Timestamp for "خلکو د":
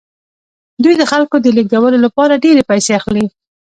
1.11-1.47